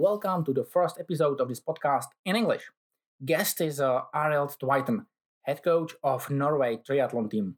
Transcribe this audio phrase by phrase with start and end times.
[0.00, 2.70] Welcome to the first episode of this podcast in English.
[3.24, 5.06] Guest is uh, Arild Tveiten,
[5.42, 7.56] head coach of Norway triathlon team.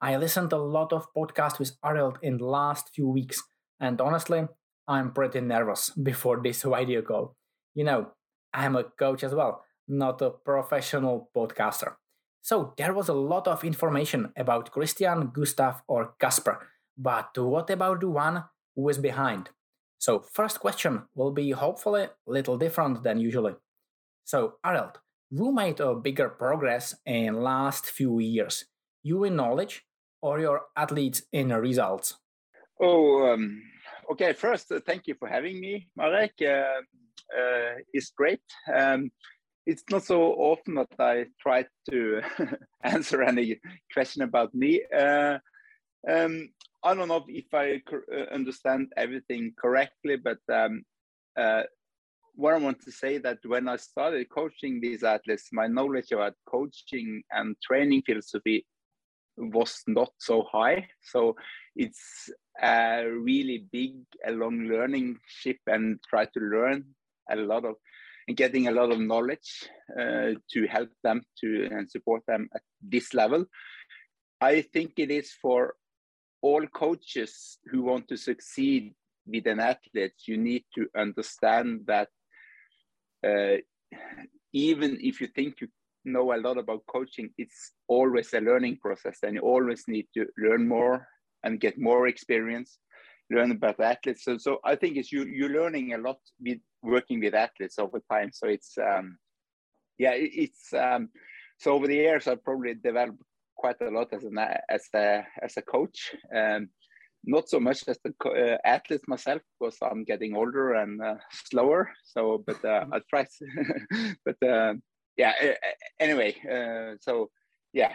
[0.00, 3.42] I listened a lot of podcasts with Arild in the last few weeks,
[3.78, 4.48] and honestly,
[4.88, 7.36] I'm pretty nervous before this video call.
[7.74, 8.12] You know,
[8.54, 11.96] I'm a coach as well, not a professional podcaster.
[12.40, 16.66] So there was a lot of information about Kristian, Gustav, or Casper,
[16.96, 19.50] but what about the one who is behind?
[20.02, 23.54] So first question will be hopefully a little different than usually.
[24.24, 24.96] So Arild,
[25.30, 28.64] who made a bigger progress in last few years?
[29.04, 29.84] You in knowledge
[30.20, 32.18] or your athletes in results?
[32.80, 33.62] Oh, um,
[34.10, 34.32] okay.
[34.32, 36.34] First, uh, thank you for having me, Marek.
[36.42, 36.82] Uh,
[37.38, 38.42] uh, it's great.
[38.74, 39.08] Um,
[39.66, 42.22] it's not so often that I try to
[42.82, 43.60] answer any
[43.92, 44.82] question about me.
[44.92, 45.38] Uh,
[46.10, 46.48] um,
[46.84, 50.82] I don't know if I uh, understand everything correctly, but um,
[51.36, 51.62] uh,
[52.34, 56.34] what I want to say that when I started coaching these athletes, my knowledge about
[56.48, 58.66] coaching and training philosophy
[59.36, 60.88] was not so high.
[61.02, 61.36] So
[61.76, 63.94] it's a really big,
[64.26, 66.84] a long learning ship, and try to learn
[67.30, 67.76] a lot of
[68.28, 69.68] and getting a lot of knowledge
[70.00, 73.44] uh, to help them to and support them at this level.
[74.40, 75.74] I think it is for
[76.42, 78.94] all coaches who want to succeed
[79.26, 82.08] with an athlete, you need to understand that
[83.26, 83.56] uh,
[84.52, 85.68] even if you think you
[86.04, 90.26] know a lot about coaching, it's always a learning process, and you always need to
[90.36, 91.06] learn more
[91.44, 92.78] and get more experience,
[93.30, 94.24] learn about athletes.
[94.24, 98.02] So, so I think it's you you're learning a lot with working with athletes over
[98.10, 98.30] time.
[98.32, 99.18] So it's um,
[99.98, 101.10] yeah, it's um,
[101.58, 103.22] so over the years I've probably developed
[103.62, 104.38] quite a lot as an
[104.76, 105.98] as a as a coach.
[106.38, 106.62] Um,
[107.24, 111.18] not so much as the uh, athlete myself because I'm getting older and uh,
[111.50, 111.82] slower.
[112.04, 113.24] So, but uh, I try.
[114.26, 114.74] but uh,
[115.16, 115.34] yeah.
[116.00, 117.30] Anyway, uh, so
[117.72, 117.92] yeah,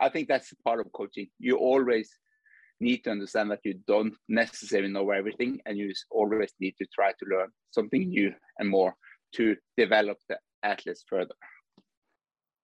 [0.00, 1.28] I think that's part of coaching.
[1.38, 2.08] You always
[2.80, 7.10] need to understand that you don't necessarily know everything, and you always need to try
[7.12, 8.94] to learn something new and more
[9.36, 11.36] to develop the athletes further.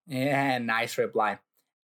[0.06, 1.38] Yeah, nice reply.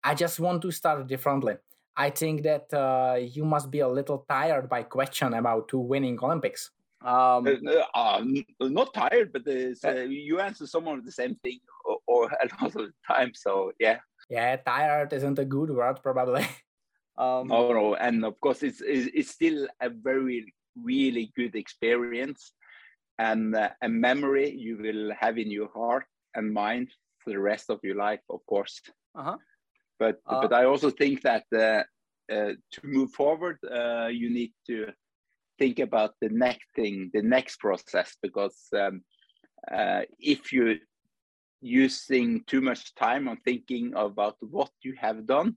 [0.06, 1.56] I just want to start differently.
[1.96, 6.16] I think that uh, you must be a little tired by question about two winning
[6.22, 6.70] Olympics.
[7.04, 8.22] Um, uh, uh,
[8.60, 12.76] not tired, but uh, you answer some of the same thing or, or, a lot
[12.76, 13.32] of the time.
[13.34, 13.98] So yeah.
[14.30, 16.46] Yeah, tired isn't a good word, probably.
[17.18, 22.52] um, no, no, and of course it's it's still a very really good experience
[23.18, 26.04] and uh, a memory you will have in your heart
[26.36, 26.88] and mind
[27.18, 28.80] for the rest of your life, of course.
[29.16, 29.36] Uh-huh.
[29.98, 31.82] But uh, but I also think that uh,
[32.32, 34.92] uh, to move forward, uh, you need to
[35.58, 39.02] think about the next thing, the next process, because um,
[39.72, 40.76] uh, if you're
[41.60, 45.56] using too much time on thinking about what you have done,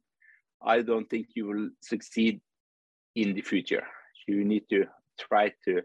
[0.61, 2.39] I don't think you will succeed
[3.15, 3.85] in the future.
[4.27, 4.85] You need to
[5.19, 5.81] try to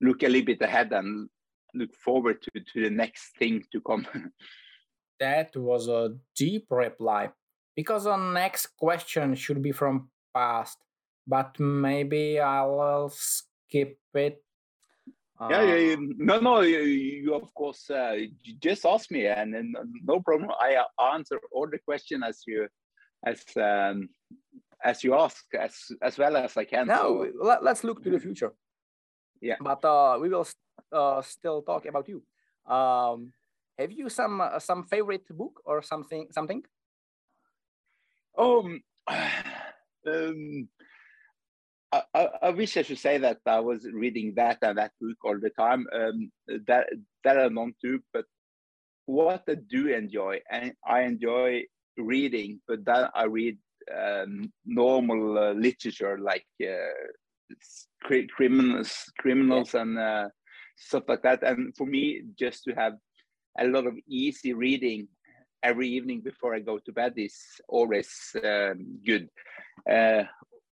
[0.00, 1.28] look a little bit ahead and
[1.74, 4.06] look forward to, to the next thing to come.
[5.20, 7.30] that was a deep reply
[7.74, 10.78] because the next question should be from past
[11.26, 14.44] but maybe i'll skip it
[15.50, 16.60] yeah, yeah, yeah, no, no.
[16.60, 18.16] You, you of course uh,
[18.60, 20.50] just ask me, and, and no problem.
[20.60, 22.68] I answer all the question as you,
[23.26, 24.08] as um,
[24.82, 26.86] as you ask, as as well as I can.
[26.86, 27.44] No, so.
[27.44, 28.52] let, us look to the future.
[29.40, 30.46] Yeah, but uh, we will
[30.92, 32.22] uh, still talk about you.
[32.72, 33.32] Um,
[33.76, 36.62] have you some uh, some favorite book or something something?
[38.36, 38.80] Um,
[40.06, 40.68] um
[42.12, 45.38] I, I, wish I should say that I was reading that and that book all
[45.38, 45.86] the time.
[45.92, 46.32] Um,
[46.66, 46.88] that
[47.22, 48.24] that I don't do, but
[49.06, 51.64] what I do enjoy, and I enjoy
[51.96, 53.58] reading, but then I read
[53.96, 59.82] um, normal uh, literature like uh, criminals, criminals, yeah.
[59.82, 60.28] and uh,
[60.76, 61.42] stuff like that.
[61.42, 62.94] And for me, just to have
[63.58, 65.08] a lot of easy reading
[65.64, 67.36] every evening before I go to bed is
[67.68, 68.10] always
[68.44, 69.28] um, good.
[69.90, 70.24] Uh,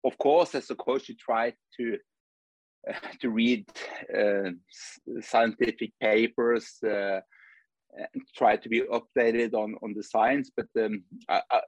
[0.05, 1.99] of course, as a coach, you try to
[2.89, 3.67] uh, to read
[4.19, 4.51] uh,
[5.21, 7.21] scientific papers, uh,
[8.37, 10.51] try to be updated on on the science.
[10.55, 11.05] But um,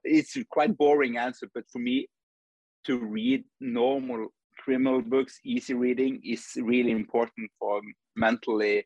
[0.04, 1.48] it's a quite boring answer.
[1.54, 2.08] But for me,
[2.84, 4.28] to read normal
[4.58, 7.80] criminal books, easy reading is really important for
[8.16, 8.84] mentally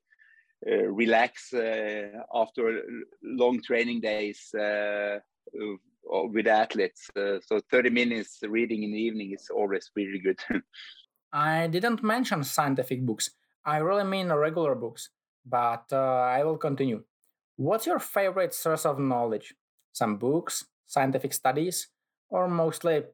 [0.64, 2.82] relax uh, after
[3.22, 5.18] long training days uh,
[6.02, 7.08] with athletes.
[7.14, 10.38] so 30 minutes reading in the evening is always really good.
[11.32, 13.30] I didn't mention scientific books.
[13.64, 15.10] I really mean regular books.
[15.48, 17.04] but uh, I will continue.
[17.56, 19.54] What's your favorite source of knowledge?
[19.92, 21.88] Some books, scientific studies,
[22.28, 23.04] or mostly,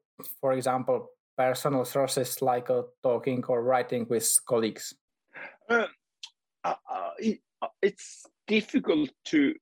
[0.40, 4.94] for example, personal sources like uh, talking or writing with colleagues?
[5.68, 5.86] Uh,
[6.64, 9.54] uh, uh it, uh, it's difficult to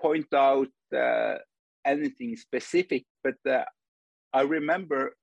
[0.00, 1.36] point out uh,
[1.84, 3.36] anything specific, but
[4.32, 5.14] I remember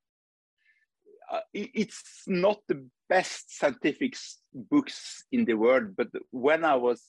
[1.53, 4.15] it's not the best scientific
[4.53, 7.01] books in the world, but when I was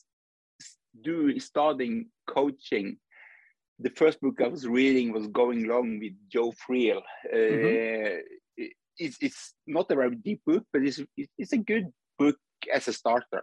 [1.03, 2.99] do starting coaching,
[3.79, 7.03] the first book I was reading was Going Long with Joe Friel.
[7.31, 8.65] Uh, mm-hmm.
[8.97, 11.01] it's, it's not a very deep book, but it's,
[11.37, 12.37] it's a good book
[12.73, 13.43] as a starter.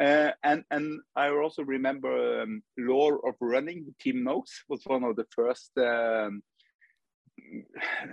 [0.00, 5.26] Uh, and and I also remember um, of Running, Tim Noakes was one of the
[5.30, 6.42] first um,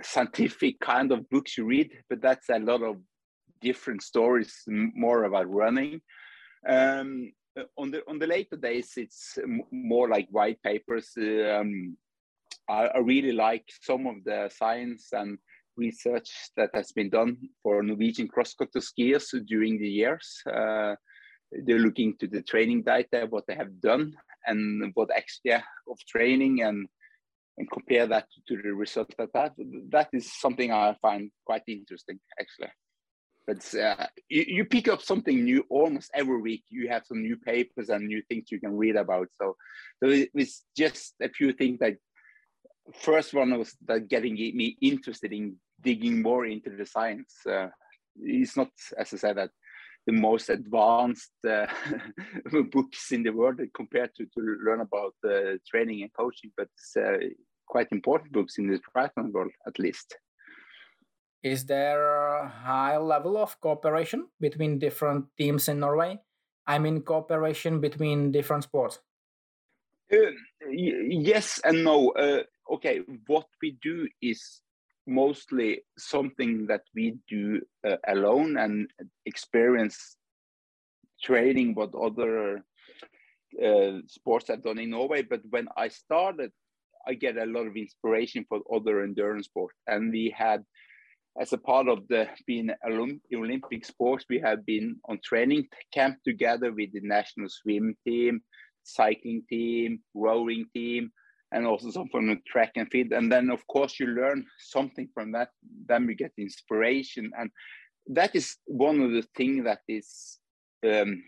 [0.02, 2.96] scientific kind of books you read, but that's a lot of
[3.60, 6.00] different stories, more about running.
[6.68, 7.32] Um,
[7.76, 9.38] on the on the later days, it's
[9.70, 11.12] more like white papers.
[11.16, 11.96] Um,
[12.68, 15.38] I, I, really like some of the science and
[15.86, 20.26] research that has been done for Norwegian cross-country skiers during the years.
[20.46, 20.94] Uh,
[21.64, 24.14] they're looking to the training data, what they have done,
[24.46, 25.56] and what extra
[25.90, 26.86] of training, and
[27.58, 29.52] and compare that to the result that that
[29.90, 32.72] that is something I find quite interesting actually.
[33.46, 36.64] But uh, you, you pick up something new almost every week.
[36.68, 39.28] You have some new papers and new things you can read about.
[39.40, 39.56] So,
[39.98, 41.96] so it's just a few things that
[42.94, 47.34] first one was that getting me interested in digging more into the science.
[47.48, 47.68] Uh,
[48.16, 49.50] it's not, as I said, that
[50.06, 51.66] the most advanced uh,
[52.72, 56.96] books in the world compared to, to learn about uh, training and coaching, but it's
[56.96, 57.18] uh,
[57.66, 60.16] quite important books in the triathlon world, at least.
[61.42, 66.20] Is there a high level of cooperation between different teams in Norway?
[66.66, 68.98] I mean, cooperation between different sports.
[70.12, 70.32] Uh,
[70.70, 72.10] yes and no.
[72.10, 74.60] Uh, okay, what we do is
[75.06, 78.90] mostly something that we do uh, alone and
[79.26, 80.16] experience
[81.22, 82.64] training what other
[83.64, 85.22] uh, sports have done in Norway.
[85.22, 86.52] But when I started,
[87.06, 90.64] I get a lot of inspiration for other endurance sports, and we had
[91.40, 96.72] as a part of the being Olympic sports, we have been on training camp together
[96.72, 98.42] with the national swim team,
[98.82, 101.12] cycling team, rowing team,
[101.52, 103.12] and also some from the track and field.
[103.12, 105.50] And then, of course, you learn something from that.
[105.86, 107.50] Then you get inspiration, and
[108.06, 110.38] that is one of the things that is
[110.88, 111.22] um,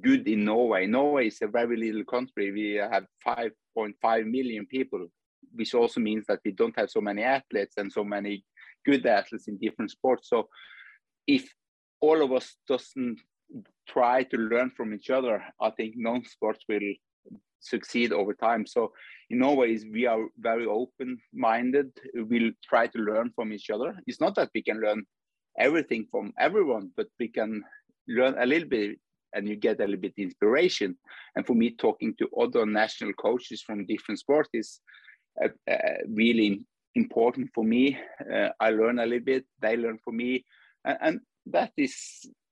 [0.00, 0.86] good in Norway.
[0.86, 2.50] Norway is a very little country.
[2.52, 5.06] We have 5.5 million people,
[5.52, 8.44] which also means that we don't have so many athletes and so many
[8.84, 10.28] good athletes in different sports.
[10.28, 10.48] So
[11.26, 11.52] if
[12.00, 13.18] all of us doesn't
[13.88, 16.94] try to learn from each other, I think non-sports will
[17.60, 18.66] succeed over time.
[18.66, 18.92] So
[19.30, 21.90] in ways, we are very open-minded.
[22.14, 23.96] We'll try to learn from each other.
[24.06, 25.04] It's not that we can learn
[25.58, 27.62] everything from everyone, but we can
[28.08, 28.98] learn a little bit
[29.34, 30.96] and you get a little bit inspiration.
[31.36, 34.80] And for me, talking to other national coaches from different sports is
[35.42, 35.76] uh, uh,
[36.08, 37.98] really important for me.
[38.32, 40.44] Uh, I learn a little bit, they learn from me,
[40.84, 41.96] and, and, that is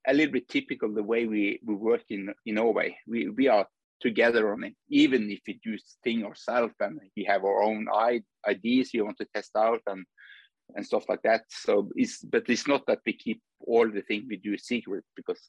[0.07, 2.97] a little bit typical the way we, we work in in Norway.
[3.07, 3.67] We we are
[3.99, 7.87] together on it, even if we do things ourselves and we have our own
[8.47, 10.05] ideas we want to test out and
[10.75, 11.43] and stuff like that.
[11.49, 15.41] So it's but it's not that we keep all the things we do secret because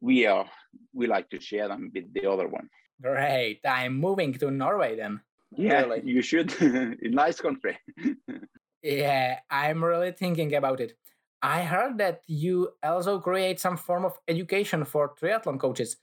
[0.00, 0.46] we are
[0.92, 2.68] we like to share them with the other one.
[3.00, 3.60] Great.
[3.64, 5.20] I'm moving to Norway then.
[5.50, 6.02] Yeah, really.
[6.04, 6.54] you should.
[7.02, 7.78] nice country.
[8.82, 10.94] yeah, I'm really thinking about it.
[11.42, 15.96] I heard that you also create some form of education for triathlon coaches.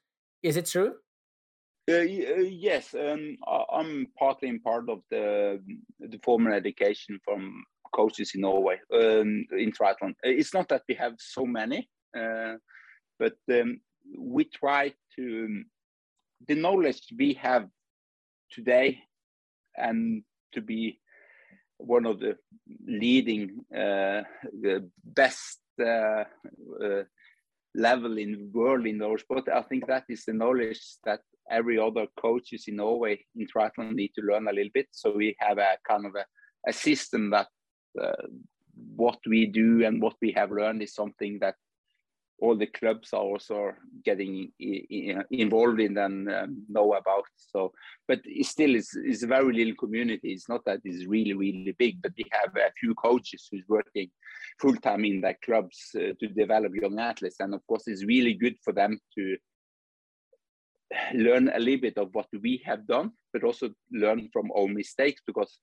[0.43, 0.95] Is it true?
[1.89, 3.35] Uh, uh, yes, um,
[3.73, 5.59] I'm partly in part of the
[5.99, 10.11] the formal education from coaches in Norway um, in triathlon.
[10.23, 12.55] Uh, it's not that we have so many, uh,
[13.17, 13.81] but um,
[14.15, 15.65] we try to um,
[16.47, 17.67] the knowledge we have
[18.51, 18.99] today
[19.75, 20.99] and to be
[21.77, 22.37] one of the
[22.85, 24.21] leading, uh,
[24.61, 26.23] the best uh,
[26.83, 27.03] uh,
[27.73, 29.47] level in the world in our sport.
[29.49, 34.11] I think that is the knowledge that every other coaches in Norway in triathlon need
[34.15, 34.87] to learn a little bit.
[34.91, 36.25] So we have a kind of a,
[36.67, 37.47] a system that
[38.01, 38.27] uh,
[38.95, 41.55] what we do and what we have learned is something that
[42.41, 43.71] all the clubs are also
[44.05, 44.51] getting
[45.31, 47.25] involved in and um, know about.
[47.35, 47.71] So,
[48.07, 50.31] but still it's, is a very little community.
[50.31, 54.09] It's not that it's really really big, but we have a few coaches who's working
[54.59, 58.33] full time in their clubs uh, to develop young athletes, and of course, it's really
[58.33, 59.37] good for them to
[61.13, 65.21] learn a little bit of what we have done, but also learn from our mistakes
[65.25, 65.59] because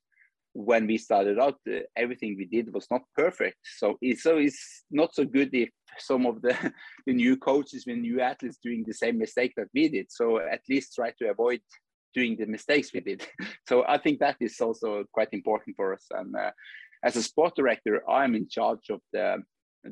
[0.52, 3.58] when we started out, uh, everything we did was not perfect.
[3.76, 5.68] So it's, so it's not so good if
[5.98, 6.56] some of the,
[7.06, 10.06] the new coaches, the new athletes doing the same mistake that we did.
[10.10, 11.60] So at least try to avoid
[12.14, 13.26] doing the mistakes we did.
[13.68, 16.06] So I think that is also quite important for us.
[16.10, 16.52] And uh,
[17.04, 19.42] as a sport director, I'm in charge of the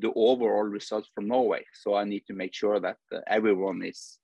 [0.00, 1.64] the overall results from Norway.
[1.72, 4.18] So I need to make sure that uh, everyone is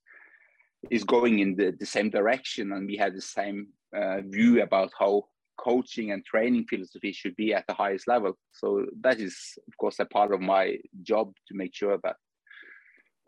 [0.91, 4.91] is going in the, the same direction and we have the same uh, view about
[4.99, 5.25] how
[5.59, 8.33] coaching and training philosophy should be at the highest level.
[8.53, 9.37] So that is,
[9.69, 12.17] of course, a part of my job to make sure that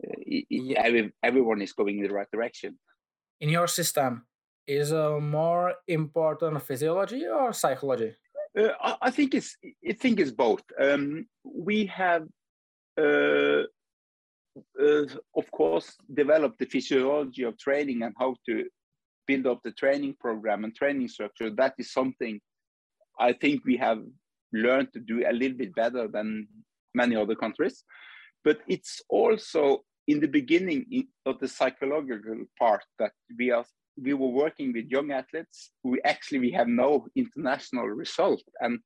[0.03, 2.79] uh, every, everyone is going in the right direction.
[3.39, 4.25] In your system,
[4.67, 8.15] is uh, more important physiology or psychology?
[8.57, 9.57] Uh, I, I, think it's
[9.87, 10.63] I think it's both.
[10.79, 12.23] Um, we have,
[12.97, 13.63] uh,
[14.55, 15.05] Uh,
[15.35, 18.65] of course, develop the physiology of training and how to
[19.25, 21.49] build up the training program and training structure.
[21.49, 22.39] That is something
[23.19, 23.99] I think we have
[24.51, 26.47] learned to do a little bit better than
[26.93, 27.83] many other countries.
[28.43, 33.65] But it's also in the beginning of the psychological part that we are
[34.01, 38.79] we were working with young athletes who actually we have no international result and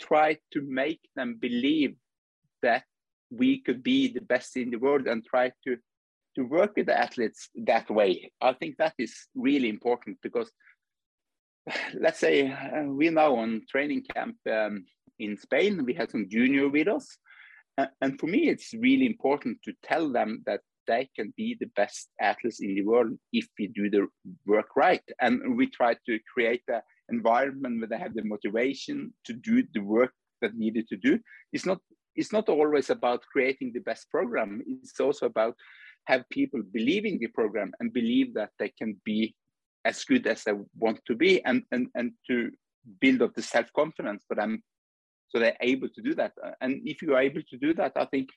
[0.00, 1.94] try to make them believe
[2.62, 2.84] that
[3.38, 5.76] we could be the best in the world and try to
[6.34, 10.50] to work with the athletes that way i think that is really important because
[11.94, 14.84] let's say uh, we're now on training camp um,
[15.18, 17.16] in spain we have some junior with us
[18.00, 22.08] and for me it's really important to tell them that they can be the best
[22.20, 24.06] athletes in the world if we do the
[24.46, 25.02] work right.
[25.20, 29.80] And we try to create an environment where they have the motivation to do the
[29.80, 31.18] work that needed to do.
[31.52, 31.78] It's not
[32.16, 34.62] it's not always about creating the best program.
[34.66, 35.56] It's also about
[36.06, 39.34] have people believe in the program and believe that they can be
[39.84, 42.50] as good as they want to be and and, and to
[43.00, 44.62] build up the self-confidence for them
[45.34, 46.32] so they're able to do that.
[46.60, 48.28] And if you are able to do that, I think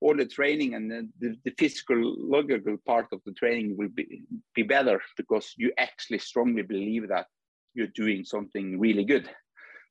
[0.00, 4.22] all the training and the, the, the part of the training will be,
[4.54, 7.26] be better because you actually strongly believe that
[7.74, 9.28] you're doing something really good.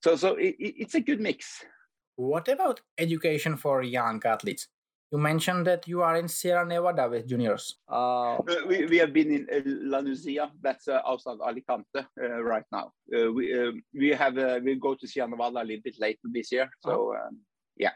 [0.02, 1.66] So, so it, it's a good mix.
[2.16, 4.68] What about education for young athletes?
[5.12, 7.76] You mentioned that you are in Sierra Nevada with juniors.
[7.88, 12.66] Uh, we, we have been in uh, La Nucia, that's uh, outside Alicante uh, right
[12.72, 12.92] now.
[13.16, 16.28] Uh, we um, we have uh, we go to Sierra Nevada a little bit later
[16.34, 16.70] this year.
[16.84, 17.28] So uh-huh.
[17.28, 17.40] um,
[17.78, 17.92] yeah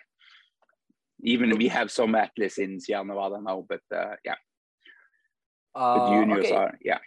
[1.21, 4.35] even we have some athletes in Sierra Nevada now, but uh, yeah,
[5.75, 6.55] uh, the juniors okay.
[6.55, 6.99] are yeah.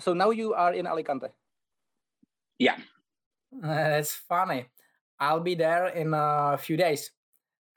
[0.00, 1.28] So now you are in Alicante.
[2.58, 2.76] Yeah,
[3.52, 4.66] that's funny.
[5.20, 7.12] I'll be there in a few days.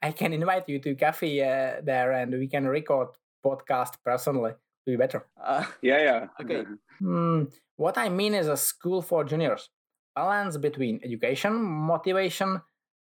[0.02, 3.08] I can invite you to cafe uh, there, and we can record
[3.44, 4.52] podcast personally.
[4.86, 5.26] Be better.
[5.40, 6.26] Uh, yeah, yeah.
[6.40, 6.64] Okay.
[7.02, 9.70] Mm, what I mean is a school for juniors,
[10.14, 12.60] balance between education, motivation,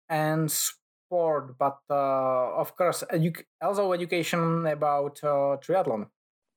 [0.08, 6.06] and sport, but uh, of course, edu- also education about uh, triathlon.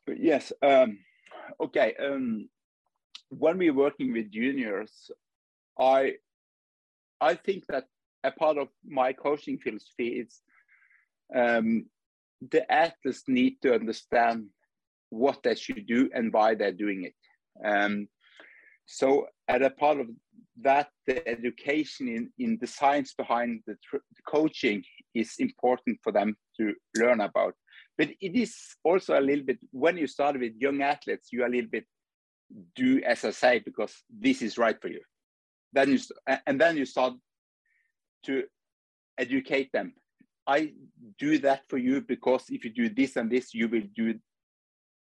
[0.08, 0.52] Yes.
[0.62, 1.00] Um,
[1.62, 1.94] okay.
[2.00, 2.50] Um,
[3.30, 5.12] when we're working with juniors,
[5.80, 6.16] I
[7.24, 7.86] I think that
[8.24, 10.42] a part of my coaching philosophy is
[11.36, 11.86] um,
[12.52, 14.48] the athletes need to understand
[15.10, 17.16] what they should do and why they're doing it.
[17.66, 18.08] Um,
[18.86, 20.08] so, at a part of
[20.62, 24.84] that the education in, in the science behind the, the, coaching
[25.16, 27.54] is important for them to learn about.
[27.98, 31.54] But it is also a little bit, when you start with young athletes, you a
[31.56, 31.86] little bit
[32.76, 35.02] do as I say, because this is right for you.
[35.74, 36.00] Then you,
[36.46, 37.14] and then you start
[38.26, 38.44] to
[39.18, 39.94] educate them.
[40.46, 40.74] I
[41.20, 44.20] do that for you because if you do this and this, you will do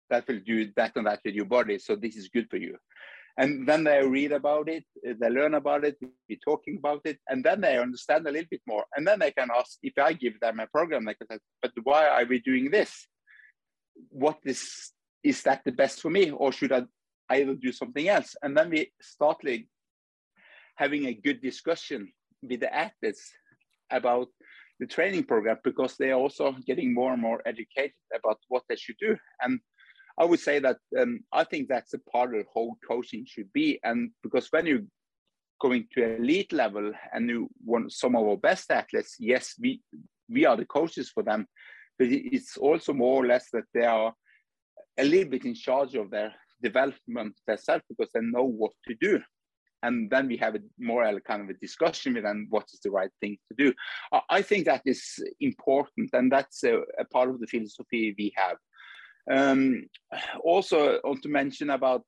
[0.09, 1.79] that will do that and that with your body.
[1.79, 2.77] So this is good for you.
[3.39, 7.45] And then they read about it they learn about it we talking about it and
[7.45, 8.85] then they understand a little bit more.
[8.97, 11.73] And then they can ask if i give them a program they can say but
[11.83, 13.07] why are we doing this?
[14.11, 14.93] What is
[15.23, 16.31] is that the best for me?
[16.31, 16.85] Or should i
[17.29, 18.37] either do something else?
[18.43, 19.67] And then we start like
[20.77, 23.33] having a good discussion with the athletes
[23.91, 24.29] about
[24.79, 28.77] the training program because they are also getting more and more educated about what they
[28.77, 29.61] should do and
[30.19, 33.79] I would say that um, I think that's a part of how coaching should be.
[33.85, 34.85] And because when you're
[35.61, 39.83] going to elite level and you want some of our best athletes, yes, we
[40.29, 41.47] we are the coaches for them,
[41.99, 44.13] but it's also more or less that they are
[44.99, 49.21] a little bit in charge of their development themselves because they know what to do.
[49.83, 52.91] And then we have a more kind of a discussion with them what is the
[52.91, 53.73] right thing to do.
[54.31, 58.59] I think that is important, and that's a, a part of the philosophy we have
[59.31, 59.89] Um,
[60.45, 62.05] also, I want to mention about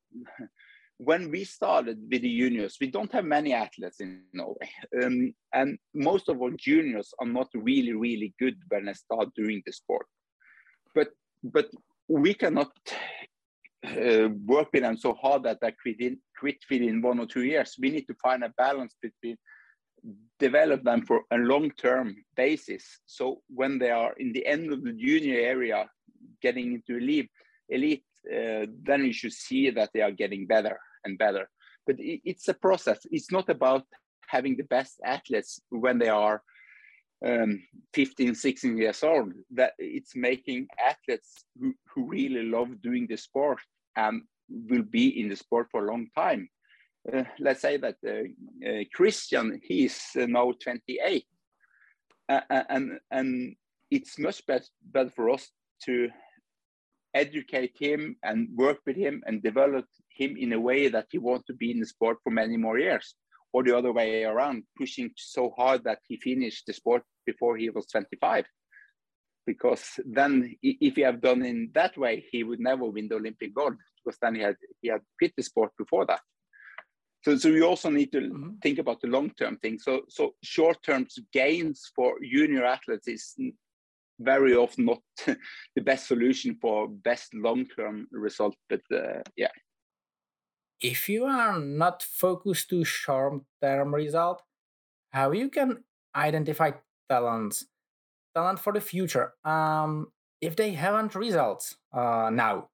[0.98, 4.70] when we started with the juniors, we don't have many athletes in Norway,
[5.02, 9.62] um, and most of our juniors are not really, really good when they start doing
[9.64, 10.06] the sport.
[10.94, 11.08] But
[11.42, 11.68] but
[12.08, 12.72] we cannot
[13.84, 15.72] uh, work with them so hard that they
[16.38, 17.76] quit, in, within one or two years.
[17.78, 19.37] We need to find a balance between
[20.38, 22.85] develop them for a long-term basis.
[23.07, 25.88] So when they are in the end of the junior area,
[26.40, 27.30] getting into elite,
[27.68, 31.49] elite, uh, then you should see that they are getting better and better.
[31.87, 33.00] But it, it's a process.
[33.11, 33.85] It's not about
[34.28, 36.42] having the best athletes when they are
[37.26, 37.62] um,
[37.95, 39.33] 15, 16 years old.
[39.50, 43.59] That it's making athletes who, who really love doing the sport
[43.97, 46.49] and will be in the sport for a long time.
[47.12, 51.25] Uh, let's say that uh, uh, Kristian, he's uh, now 28.
[52.28, 53.57] and, and
[53.90, 55.49] it's much better, better for us
[55.85, 56.09] to
[57.14, 61.47] educate him and work with him and develop him in a way that he wants
[61.47, 63.14] to be in the sport for many more years
[63.52, 67.71] or the other way around pushing so hard that he finished the sport before he
[67.71, 68.45] was 25
[69.49, 73.55] because then if he had done in that way he would never win the olympic
[73.55, 73.75] gold
[74.09, 76.21] because then he had he had quit the sport before that.
[77.25, 78.50] So, so we also need to mm-hmm.
[78.62, 79.78] think about the long term thing.
[79.78, 83.35] So so short term gains for junior athletes is
[84.21, 85.02] very often not
[85.76, 89.55] the best solution for best long-term result but uh, yeah.
[90.81, 94.43] If you are not focused to short-term result
[95.11, 95.85] how you can
[96.17, 96.73] identify
[97.09, 97.64] talents
[98.61, 100.07] for the future um,
[100.40, 102.68] if they haven't results uh, now?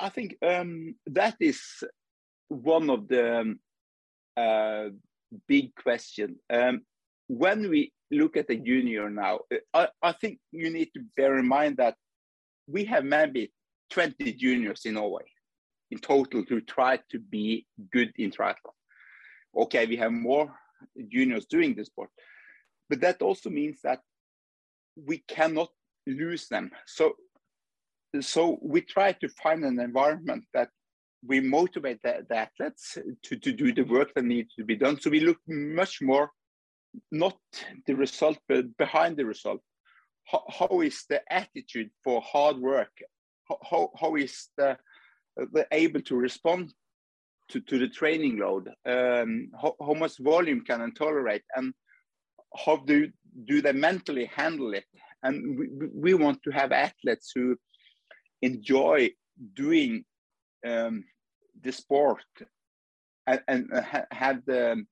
[0.00, 1.60] I think um, that is
[2.48, 3.60] one of the um,
[4.36, 4.88] uh,
[5.46, 6.36] big question.
[6.50, 6.82] Um,
[7.28, 9.40] when we look at the junior now,
[9.72, 11.96] I, I think you need to bear in mind that
[12.66, 13.52] we have maybe
[13.90, 15.24] 20 juniors in Norway.
[15.90, 18.72] In total who try to be good in triathlon.
[19.54, 20.50] Okay, we have more
[21.08, 22.08] juniors doing this sport,
[22.88, 24.00] but that also means that
[24.96, 25.70] we cannot
[26.06, 26.70] lose them.
[26.86, 27.14] So,
[28.20, 30.68] so we try to find an environment that
[31.26, 35.00] we motivate the, the athletes to, to do the work that needs to be done.
[35.00, 36.30] So we look much more
[37.10, 37.38] not
[37.86, 39.60] the result, but behind the result.
[40.24, 42.92] How, how is the attitude for hard work?
[43.70, 44.76] How, how is the,
[45.36, 46.72] the able to respond
[47.48, 48.68] to, to the training load?
[48.86, 51.42] Um, how, how much volume can they tolerate?
[51.56, 51.74] And
[52.64, 53.10] how do,
[53.44, 54.84] do they mentally handle it?
[55.22, 57.56] And we, we want to have athletes who
[58.40, 59.10] enjoy
[59.54, 60.04] doing
[60.66, 61.04] um,
[61.60, 62.24] the sport
[63.26, 63.70] and, and
[64.10, 64.84] have the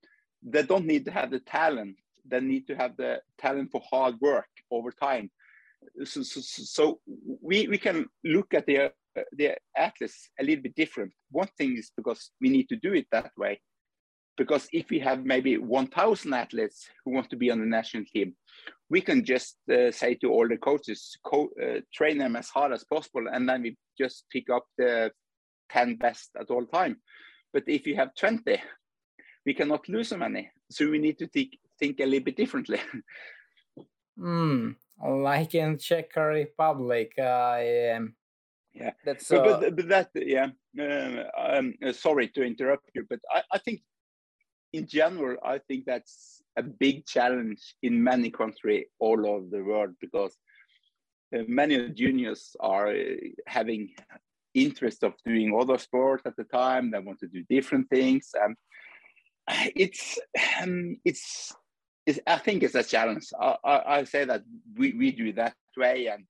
[0.43, 1.97] they don't need to have the talent.
[2.25, 5.31] They need to have the talent for hard work over time.
[6.05, 7.01] So, so, so
[7.43, 8.93] we, we can look at the
[9.33, 11.13] the athletes a little bit different.
[11.31, 13.61] One thing is because we need to do it that way
[14.41, 18.35] because if we have maybe 1000 athletes who want to be on the national team
[18.89, 22.73] we can just uh, say to all the coaches co- uh, train them as hard
[22.73, 25.13] as possible and then we just pick up the
[25.71, 26.97] 10 best at all time
[27.53, 28.59] but if you have 20
[29.45, 32.81] we cannot lose so many so we need to think, think a little bit differently.
[34.19, 34.73] Hmm,
[35.03, 37.57] like in Czech Republic, uh,
[37.97, 38.15] um,
[38.75, 39.43] yeah, that's uh...
[39.43, 40.49] but, but, but that yeah.
[40.79, 43.81] Uh, um, uh, sorry to interrupt you, but I, I think
[44.73, 49.95] in general, I think that's a big challenge in many countries all over the world
[50.01, 50.37] because
[51.35, 53.15] uh, many juniors are uh,
[53.47, 53.91] having
[54.55, 56.91] interest of doing other sports at the time.
[56.91, 58.57] They want to do different things, and
[59.75, 60.19] it's
[60.61, 61.55] um, it's,
[62.07, 63.29] it's I think it's a challenge.
[63.41, 64.43] I, I, I, say that
[64.77, 66.25] we, we do that way and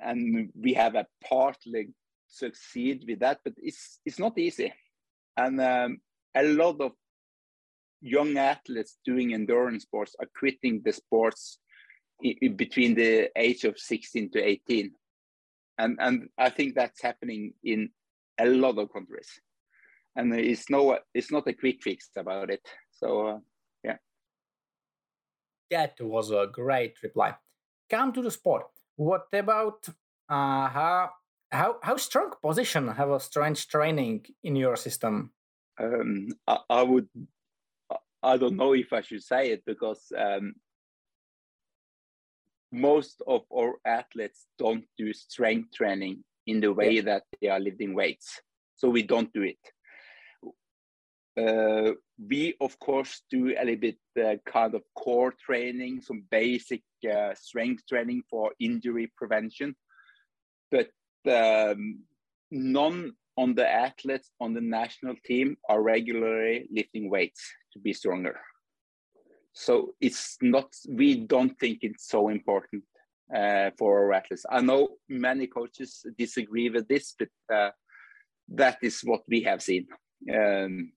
[0.00, 1.88] and we have a partly
[2.28, 4.72] succeed with that, but it's it's not easy.
[5.36, 5.98] And um,
[6.34, 6.92] a lot of
[8.00, 11.58] young athletes doing endurance sports are quitting the sports
[12.56, 14.90] between the age of 16 to 18
[15.78, 17.90] and and i think that's happening in
[18.40, 19.40] a lot of countries.
[20.16, 22.66] And it's no it's not a quick fix about it.
[22.90, 23.38] So uh,
[23.84, 23.96] yeah.
[25.70, 27.34] That was a great reply.
[27.88, 28.66] Come to the sport.
[28.96, 29.88] What about
[30.28, 31.10] uh, how
[31.52, 35.32] how how strong position have a strength training in your system?
[35.78, 37.08] Um, I, I, would
[38.22, 40.54] i don't know if i should say it because um,
[42.72, 47.02] most of our athletes don't do strength training in the way yeah.
[47.02, 48.40] that they are lifting weights
[48.76, 49.58] so we don't do it
[51.40, 51.92] uh,
[52.28, 57.34] we, of course, do a little bit uh, kind of core training, some basic uh,
[57.34, 59.74] strength training for injury prevention.
[60.70, 60.90] But
[61.30, 62.00] um,
[62.50, 68.36] none on the athletes on the national team are regularly lifting weights to be stronger.
[69.52, 72.84] So it's not, we don't think it's so important
[73.34, 74.44] uh, for our athletes.
[74.58, 77.70] I know many coaches disagree with this, but uh,
[78.60, 79.86] that is what we have seen.
[80.38, 80.92] Um,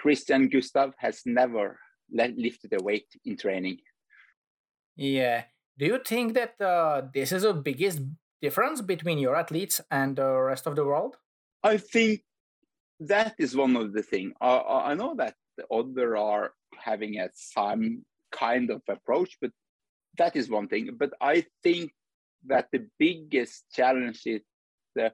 [0.00, 1.78] Kristian Gustav has never
[2.10, 3.78] lifted a weight in training.
[4.96, 5.44] Yeah.
[5.78, 8.00] Do you think that uh, this is the biggest
[8.42, 11.16] difference between your athletes and the rest of the world?
[11.62, 12.22] I think
[13.00, 14.32] that is one of the things.
[14.40, 14.58] I,
[14.90, 19.50] I know that the other are having a some kind of approach, but
[20.18, 20.90] that is one thing.
[20.98, 21.92] But I think
[22.46, 24.42] that the biggest challenge is
[24.94, 25.12] the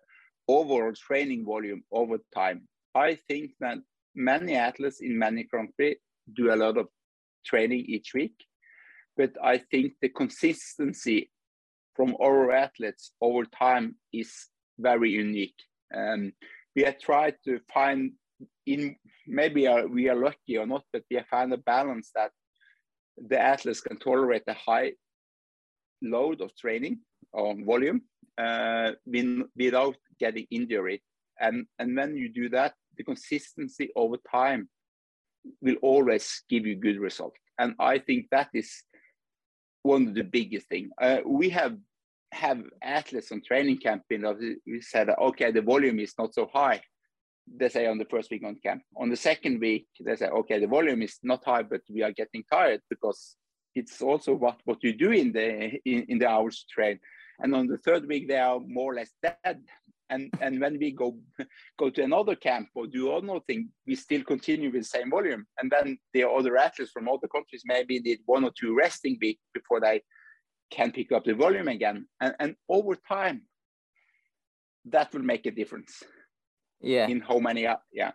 [0.48, 2.68] overall training volume over time.
[2.94, 3.78] I think that
[4.14, 5.96] many athletes in many countries
[6.32, 6.88] do a lot of
[7.44, 8.34] training each week,
[9.16, 11.30] but I think the consistency
[11.94, 15.54] from our athletes over time is very unique.
[15.94, 16.32] Um,
[16.76, 18.12] we have tried to find
[18.66, 22.30] in maybe are, we are lucky or not, but we have found a balance that
[23.16, 24.92] the athletes can tolerate a high
[26.02, 26.98] load of training
[27.32, 28.02] or volume
[28.38, 28.92] uh,
[29.56, 31.02] without getting injury.
[31.40, 34.68] And, and when you do that, the consistency over time
[35.60, 37.38] will always give you good results.
[37.58, 38.82] And I think that is
[39.82, 40.90] one of the biggest thing.
[41.00, 41.76] Uh, we have
[42.34, 46.48] have athletes on training camp you know we said okay the volume is not so
[46.52, 46.80] high
[47.46, 48.82] they say on the first week on camp.
[48.96, 52.12] On the second week they say okay the volume is not high but we are
[52.12, 53.36] getting tired because
[53.74, 56.98] it's also what what you do in the in, in the hours train.
[57.40, 59.60] And on the third week they are more or less dead.
[60.10, 61.18] And and when we go
[61.78, 65.46] go to another camp or do another thing we still continue with the same volume.
[65.58, 69.38] And then the other athletes from other countries maybe did one or two resting week
[69.52, 70.02] before they
[70.74, 73.42] can pick up the volume again and, and over time
[74.94, 76.02] that will make a difference
[76.80, 77.06] yeah.
[77.06, 78.12] in how many yeah.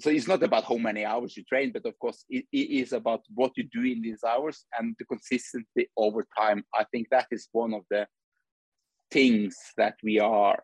[0.00, 2.92] So it's not about how many hours you train but of course it, it is
[2.92, 6.64] about what you do in these hours and the consistency over time.
[6.74, 8.06] I think that is one of the
[9.10, 10.58] things that we are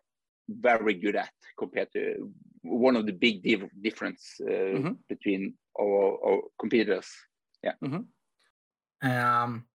[0.47, 2.31] very good at compared to
[2.61, 4.91] one of the big div- difference uh, mm-hmm.
[5.09, 7.07] between our, our, competitors.
[7.63, 7.73] Yeah.
[7.83, 9.11] Mm-hmm.
[9.11, 9.65] um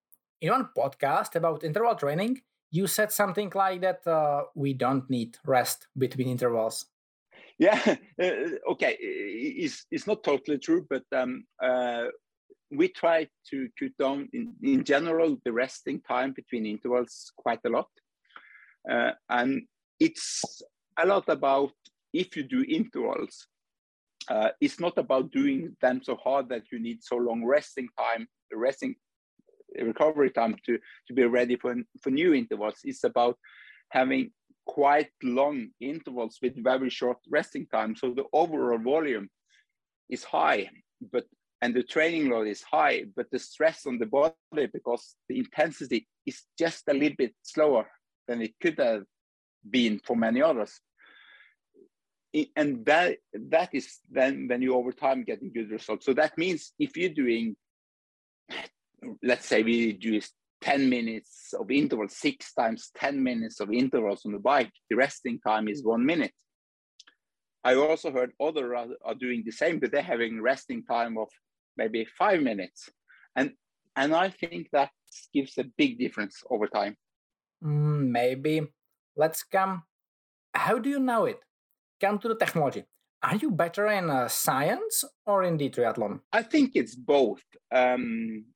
[0.40, 5.36] in one podcast about interval training, you said something like that uh, we don't need
[5.44, 6.86] rest between intervals.
[7.58, 7.78] Yeah,
[8.22, 12.06] uh, okay, it's, it's not totally true, but um, uh,
[12.70, 17.68] we try to cut down in, in general the resting time between intervals quite a
[17.68, 17.88] lot.
[18.90, 19.62] Uh, and
[19.98, 20.62] it's
[20.98, 21.72] a lot about
[22.12, 23.46] if you do intervals,
[24.28, 28.26] uh, it's not about doing them so hard that you need so long resting time,
[28.52, 28.94] resting
[29.78, 30.78] recovery time to
[31.08, 32.80] to be ready for for new intervals.
[32.84, 33.36] It's about
[33.90, 34.32] having
[34.66, 37.96] quite long intervals with very short resting time.
[37.96, 39.28] So the overall volume
[40.08, 40.70] is high,
[41.12, 41.24] but
[41.62, 44.34] and the training load is high, but the stress on the body
[44.72, 47.86] because the intensity is just a little bit slower
[48.26, 49.02] than it could have
[49.68, 50.80] been for many others.
[52.56, 56.06] And that that is then when you over time getting good results.
[56.06, 57.56] So that means if you're doing
[59.22, 60.20] let's say we do
[60.60, 65.40] 10 minutes of interval, six times 10 minutes of intervals on the bike, the resting
[65.40, 66.32] time is one minute.
[67.64, 71.28] I also heard others are, are, doing the same, but they're having resting time of
[71.76, 72.88] maybe five minutes.
[73.36, 73.52] And
[73.96, 74.90] and I think that
[75.34, 76.96] gives a big difference over time.
[77.62, 78.66] Mm, maybe.
[79.16, 79.82] Let's come.
[80.54, 81.40] How do you know it?
[82.00, 82.84] Come to the technology.
[83.22, 86.20] Are you better in uh, science or in the triathlon?
[86.32, 87.42] I think it's both.
[87.70, 88.46] Um,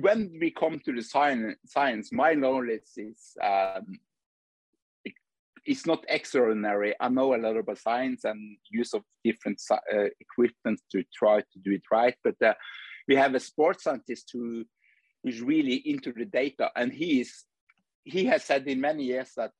[0.00, 3.98] when we come to the science, science my knowledge is um,
[5.66, 6.94] it's not extraordinary.
[7.00, 11.58] I know a lot about science and use of different uh, equipment to try to
[11.62, 12.14] do it right.
[12.22, 12.54] But uh,
[13.08, 14.64] we have a sports scientist who
[15.24, 17.44] is really into the data, and he is
[18.04, 19.52] he has said in many years that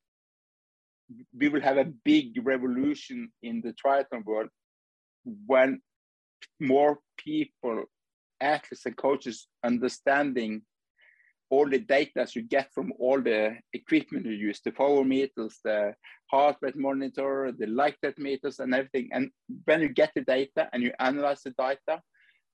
[1.39, 4.49] we will have a big revolution in the triathlon world
[5.47, 5.81] when
[6.61, 7.85] more people
[8.45, 10.63] athletes and coaches understanding
[11.51, 15.95] all the data you get from all the equipment you use, the power meters, the
[16.31, 19.09] heart rate monitor, the Lactate meters and everything.
[19.13, 19.31] And
[19.65, 22.01] when you get the data and you analyze the data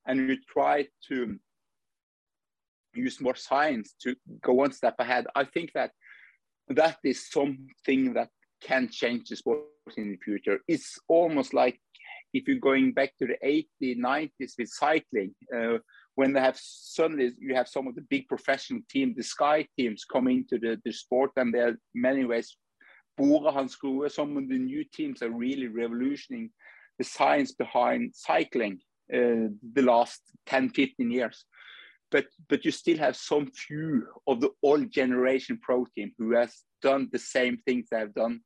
[0.06, 1.38] and you try to
[2.94, 5.92] use more science to go one step ahead, I think that
[6.68, 8.28] that is something that
[8.60, 9.64] can change the sport
[9.96, 10.58] in the future.
[10.68, 11.80] It's almost like
[12.32, 13.36] if you're going back to the
[13.82, 15.78] 80s, 90s with cycling, uh,
[16.14, 20.04] when they have suddenly you have some of the big professional teams, the Sky teams,
[20.04, 22.56] coming into the, the sport, and there are many ways
[23.20, 23.68] Bora
[24.08, 26.50] some of the new teams are really revolutioning
[26.98, 28.78] the science behind cycling
[29.12, 31.44] uh, the last 10, 15 years.
[32.10, 36.62] But, but you still have some few of the old generation pro team who has
[36.82, 38.40] done the same things they have done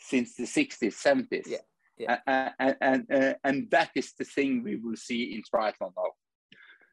[0.00, 1.46] since the 60s, 70s.
[1.46, 1.58] Yeah.
[1.98, 2.18] Yeah.
[2.26, 6.12] And, and, and, that is the thing we will see in triathlon now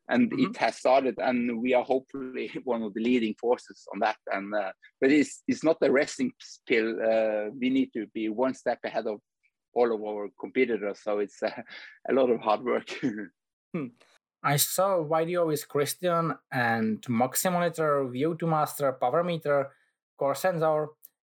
[0.09, 0.51] and mm-hmm.
[0.51, 4.53] it has started and we are hopefully one of the leading forces on that and
[4.53, 6.31] uh, but it's it's not a resting
[6.67, 9.19] pill uh, we need to be one step ahead of
[9.73, 11.49] all of our competitors so it's uh,
[12.09, 12.89] a lot of hard work
[13.73, 13.87] hmm.
[14.43, 19.71] I saw video with Kristian and Moxy Monitor, VO2 Master, Power Meter,
[20.19, 20.89] Core Sensor,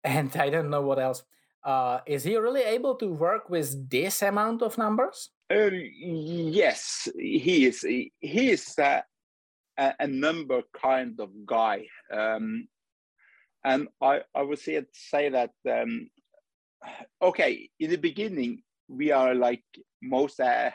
[0.03, 1.23] and I don't know what else.
[1.63, 5.29] Uh, is he really able to work with this amount of numbers?
[5.51, 7.81] Uh, yes, he is.
[7.81, 8.11] He
[8.51, 9.03] is a,
[9.77, 12.67] a, number kind of guy, um,
[13.63, 15.51] and I I would say say that.
[15.69, 16.09] Um,
[17.21, 19.63] okay, in the beginning, we are like
[20.01, 20.71] most uh,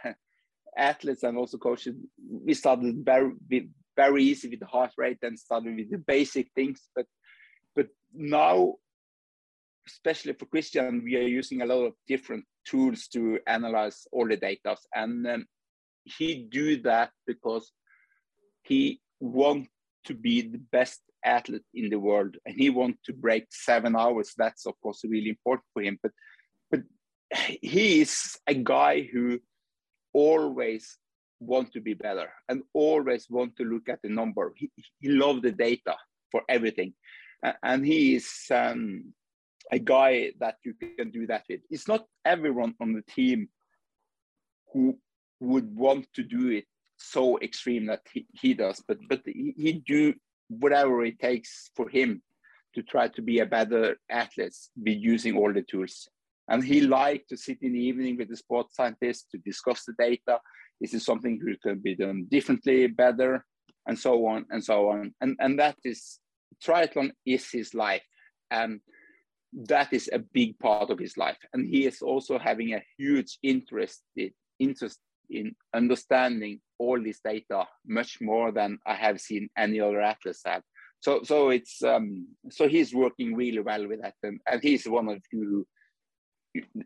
[0.76, 1.94] athletes and also coaches.
[2.28, 3.64] We started very with,
[3.96, 7.06] very easy with the heart rate and started with the basic things, but
[7.74, 8.74] but now
[9.86, 14.36] especially for Kristian, we are using a lot of different tools to analyze all the
[14.36, 14.76] data.
[14.94, 15.46] And um,
[16.04, 17.72] he do that because
[18.62, 19.68] he want
[20.04, 24.32] to be the best athlete in the world and he want to break seven hours.
[24.36, 25.98] That's of course really important for him.
[26.02, 26.12] But
[26.70, 26.82] but
[27.62, 29.40] he is a guy who
[30.12, 30.98] always
[31.40, 34.52] want to be better and always want to look at the number.
[34.56, 34.70] He,
[35.00, 35.96] he love the data
[36.30, 36.94] for everything.
[37.62, 39.12] And he is um,
[39.72, 41.60] a guy that you can do that with.
[41.70, 43.48] It's not everyone on the team
[44.72, 44.98] who
[45.40, 46.64] would want to do it
[46.96, 50.14] so extreme that he, he does, but but he, he do
[50.48, 52.22] whatever it takes for him
[52.74, 56.08] to try to be a better athlete be using all the tools.
[56.48, 59.94] And he liked to sit in the evening with the sports scientists to discuss the
[59.98, 60.40] data.
[60.80, 63.46] Is something that can be done differently, better,
[63.86, 65.14] and so on and so on.
[65.20, 66.18] And and that is
[66.62, 68.02] triathlon is his life.
[68.50, 68.80] And
[69.54, 71.38] that is a big part of his life.
[71.52, 74.02] And he is also having a huge interest
[74.58, 74.98] interest
[75.30, 80.62] in understanding all this data much more than i have seen any other athlete have.
[81.00, 84.14] So so it's um so he's working really well with that.
[84.22, 85.66] And, and he's one of you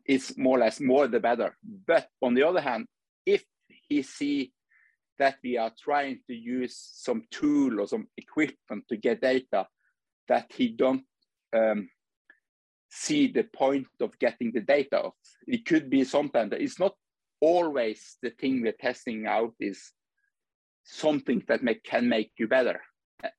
[0.07, 1.57] is more or less more the better.
[1.87, 2.87] But on the other hand
[3.27, 3.45] if
[3.89, 4.53] he see
[5.19, 9.67] that we are trying to use some tool or some equipment to get data
[10.29, 11.03] that he don't
[11.53, 11.89] um,
[12.91, 15.13] see the point of getting the data of.
[15.47, 16.95] It could be sometimes it's not
[17.41, 19.93] always the thing we're testing out is
[20.85, 22.81] something that make, can make you better.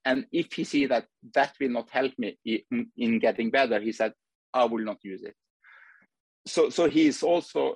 [0.05, 3.91] And if he see that that will not help me in, in getting better, he
[3.91, 4.13] said,
[4.53, 5.35] I will not use it.
[6.45, 7.75] So, so he is also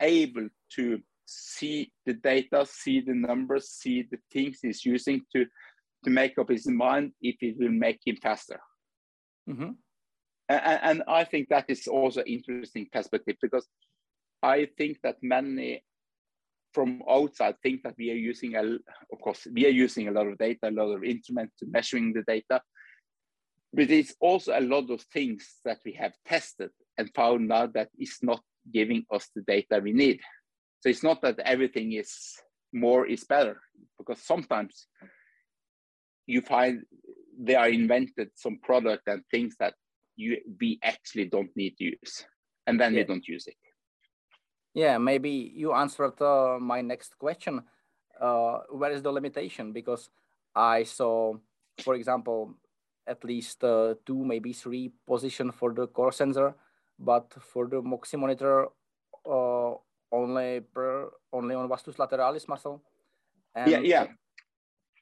[0.00, 5.46] able to see the data, see the numbers, see the things he's using to
[6.04, 8.60] to make up his mind if it will make him faster.
[9.48, 9.70] Mm-hmm
[10.48, 13.66] and, and I think that is also interesting perspective because
[14.42, 15.82] I think that many
[16.72, 20.26] from outside think that we are using a of course we are using a lot
[20.26, 22.60] of data a lot of instruments to measuring the data.
[23.72, 27.88] But it's also a lot of things that we have tested and found out that
[27.98, 28.40] is not
[28.72, 30.20] giving us the data we need.
[30.80, 32.12] So it's not that everything is
[32.72, 33.60] more is better
[33.98, 34.86] because sometimes
[36.26, 36.82] you find
[37.38, 39.74] they are invented some product and things that
[40.16, 42.24] you we actually don't need to use.
[42.66, 43.00] And then yeah.
[43.00, 43.56] we don't use it.
[44.74, 47.62] Yeah maybe you answered uh, my next question.
[48.20, 49.72] Uh, where is the limitation?
[49.72, 50.10] Because
[50.56, 51.36] i saw
[51.84, 52.56] for example
[53.06, 56.56] at least uh, two maybe three position for the core sensor
[56.98, 58.66] but for the moxy monitor
[59.28, 59.74] uh,
[60.10, 62.82] only per only on vastus lateralis muscle
[63.54, 64.06] and yeah yeah.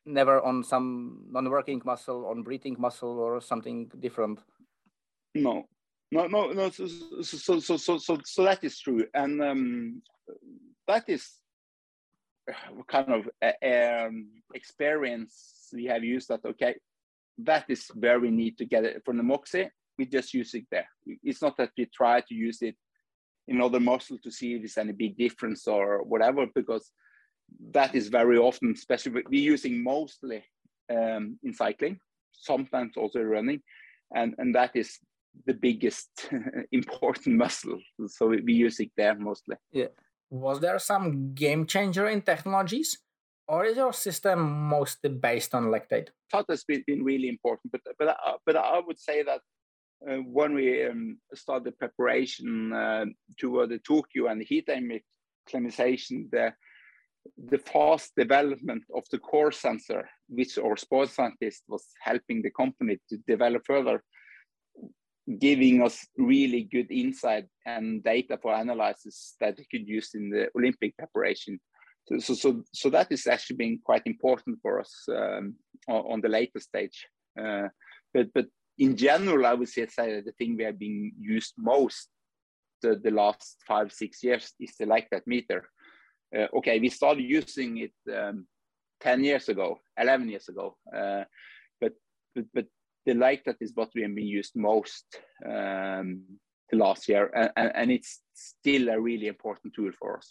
[0.05, 4.41] never on some non-working muscle on breathing muscle or something different
[5.35, 5.65] no,
[6.11, 6.71] no, no, no.
[6.71, 10.03] So, so, so, so, so, so that is true, and um,
[10.87, 11.41] that is
[12.89, 16.29] kind of a, um, experience we have used.
[16.29, 16.77] That okay,
[17.39, 19.71] that is where we need to get it from the Moxy.
[19.99, 20.89] We just use it there.
[21.23, 22.77] It's not that we try to use it
[23.47, 26.91] in other muscle to see if there's any big difference or whatever, because
[27.71, 30.43] that is very often, especially we're using mostly
[30.91, 31.99] um, in cycling,
[32.33, 33.63] sometimes also running,
[34.15, 34.99] and and that is
[35.47, 36.11] the biggest
[36.73, 37.79] important muscle.
[38.07, 39.57] So we use it there mostly.
[39.73, 39.89] Yeah.
[40.31, 42.99] Was there some game changer in technologies?
[43.47, 46.09] Or is your system mostly based on lactate?
[46.33, 49.41] That has been, really important, but but uh, but I would say that
[50.09, 53.05] uh, when we um, started preparation uh,
[53.39, 56.55] toward the Tokyo and the heat acclimatization, the
[57.37, 62.99] the fast development of the core sensor, which our sports scientist was helping the company
[63.09, 64.03] to develop further,
[65.41, 70.49] giving us really good insight and data for analysis that we could use in the
[70.57, 71.59] Olympic preparation.
[72.07, 75.55] So, so, so, so that is actually been quite important for us um,
[75.89, 77.07] on, the later stage.
[77.41, 77.69] Uh,
[78.13, 78.47] but, but
[78.79, 82.09] in general, I would say, say the thing we have been used most
[82.83, 85.69] the, the last five, six years is the lactate meter.
[86.37, 88.47] Uh, okay, we started using it um,
[89.01, 90.77] 10 years ago, 11 years ago.
[90.95, 91.25] Uh,
[91.81, 91.93] but,
[92.35, 92.67] but, but
[93.07, 95.05] the lactate that is what we have been used most
[95.45, 96.23] um,
[96.71, 97.31] the last year.
[97.57, 100.29] And, and it's still a really important tool for us.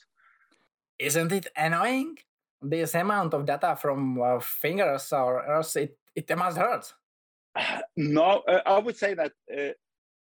[1.00, 2.18] Isn't it annoying?
[2.62, 6.94] This amount of data from uh, fingers or else it, it must hurt.
[7.96, 9.74] No, uh, I would say that uh,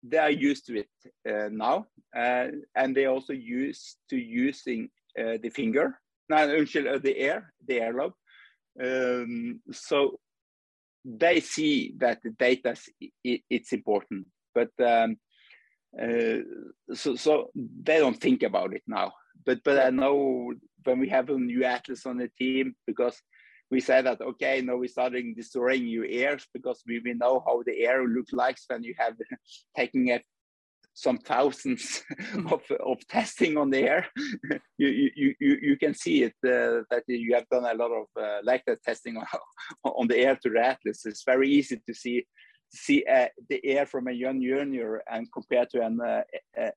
[0.03, 0.89] they are used to it
[1.27, 7.53] uh, now, uh, and they also used to using uh, the finger, no, the air,
[7.67, 8.13] the air lobe.
[8.79, 10.19] Um, so
[11.06, 15.18] they see that the data is it's important, but um,
[16.02, 16.39] uh,
[16.94, 19.13] so so they don't think about it now.
[19.46, 23.22] But but I know when we have a new atlas on the team because
[23.72, 27.63] we say that okay now we're starting destroying your ears because we, we know how
[27.65, 29.15] the air looks like when you have
[29.76, 30.22] taking a,
[30.95, 32.03] some thousands
[32.51, 34.08] of, of testing on the air.
[34.77, 38.08] You, you you you can see it uh, that you have done a lot of
[38.21, 39.25] uh, lactate testing on,
[39.99, 42.25] on the air to the atlas it's very easy to see
[42.75, 46.23] see uh, the air from a young junior and compared to an uh,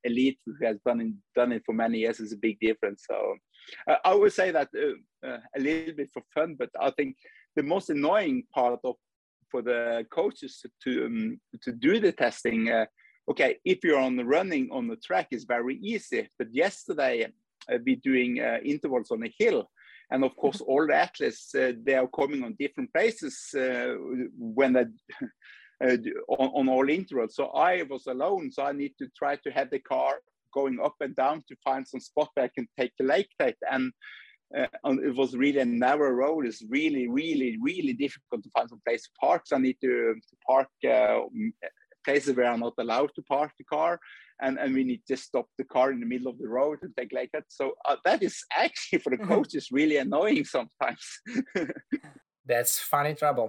[0.04, 3.04] elite who has done it, done it for many years is a big difference.
[3.08, 3.36] So
[3.88, 7.16] uh, I would say that uh, uh, a little bit for fun, but I think
[7.56, 8.94] the most annoying part of
[9.50, 12.70] for the coaches to um, to do the testing.
[13.28, 16.28] Uh, okay, if you're on the running on the track, is very easy.
[16.38, 17.26] But yesterday,
[17.72, 19.70] uh, we doing uh, intervals on a hill,
[20.10, 23.54] and of course, all the athletes they are coming on different places
[24.38, 24.84] when they.
[25.80, 27.36] on, on all intervals.
[27.36, 30.16] So I was alone, so I need to try to have the car
[30.52, 33.54] going up and down to find some spot where I can take the lactate.
[33.70, 33.92] And,
[34.56, 36.46] uh, and it was really a narrow road.
[36.46, 39.42] It's really, really, really difficult to find some place to park.
[39.44, 40.68] So I need to, to park
[42.08, 43.92] places where I'm not allowed to park the car.
[44.40, 46.92] And, and we need to stop the car in the middle of the road and
[46.96, 47.48] take lactate.
[47.48, 49.34] So uh, that is actually for the mm-hmm.
[49.34, 51.04] coaches really annoying sometimes.
[52.46, 53.48] That's funny trouble.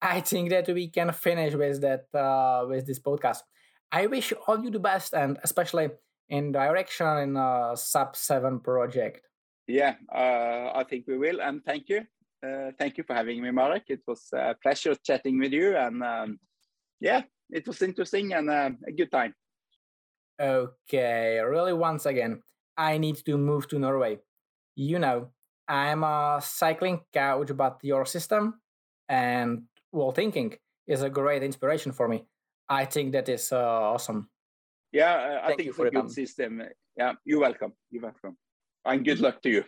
[0.00, 3.40] I think that we can finish with that uh, with this podcast.
[3.90, 5.88] I wish all you the best, and especially
[6.28, 9.28] in direction in a sub 7 project
[9.66, 12.00] yeah uh, i think we will and thank you
[12.46, 16.02] uh, thank you for having me marek it was a pleasure chatting with you and
[16.02, 16.38] um,
[17.00, 19.34] yeah it was interesting and uh, a good time
[20.40, 22.42] okay really once again
[22.76, 24.18] i need to move to norway
[24.74, 25.30] you know
[25.68, 28.60] i'm a cycling coach but your system
[29.08, 30.54] and well thinking
[30.86, 32.24] is a great inspiration for me
[32.68, 34.28] i think that is uh, awesome
[34.96, 36.62] yeah, I think it's a good system.
[36.96, 37.72] Yeah, you're welcome.
[37.90, 38.36] You're welcome.
[38.84, 39.64] And good luck to you.